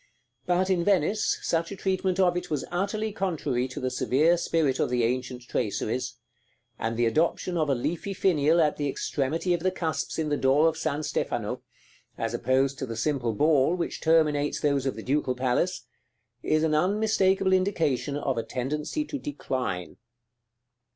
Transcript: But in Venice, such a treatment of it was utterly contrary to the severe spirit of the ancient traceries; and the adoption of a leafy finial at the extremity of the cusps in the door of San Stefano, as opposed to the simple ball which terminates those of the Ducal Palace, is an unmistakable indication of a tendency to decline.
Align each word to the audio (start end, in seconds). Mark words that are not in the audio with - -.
But 0.47 0.71
in 0.71 0.83
Venice, 0.83 1.37
such 1.43 1.71
a 1.71 1.75
treatment 1.75 2.19
of 2.19 2.35
it 2.35 2.49
was 2.49 2.65
utterly 2.71 3.11
contrary 3.11 3.67
to 3.67 3.79
the 3.79 3.91
severe 3.91 4.35
spirit 4.35 4.79
of 4.79 4.89
the 4.89 5.03
ancient 5.03 5.43
traceries; 5.43 6.15
and 6.79 6.97
the 6.97 7.05
adoption 7.05 7.55
of 7.55 7.69
a 7.69 7.75
leafy 7.75 8.15
finial 8.15 8.59
at 8.61 8.77
the 8.77 8.89
extremity 8.89 9.53
of 9.53 9.59
the 9.59 9.69
cusps 9.69 10.17
in 10.17 10.29
the 10.29 10.37
door 10.37 10.67
of 10.67 10.75
San 10.75 11.03
Stefano, 11.03 11.61
as 12.17 12.33
opposed 12.33 12.79
to 12.79 12.87
the 12.87 12.97
simple 12.97 13.33
ball 13.33 13.75
which 13.75 14.01
terminates 14.01 14.59
those 14.59 14.87
of 14.87 14.95
the 14.95 15.03
Ducal 15.03 15.35
Palace, 15.35 15.83
is 16.41 16.63
an 16.63 16.73
unmistakable 16.73 17.53
indication 17.53 18.17
of 18.17 18.39
a 18.39 18.43
tendency 18.43 19.05
to 19.05 19.19
decline. 19.19 19.97